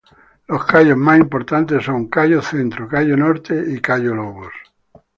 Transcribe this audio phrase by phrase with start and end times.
[0.47, 4.51] Los cayos más importantes son: Cayo Centro, Cayo Norte y Cayo Lobos.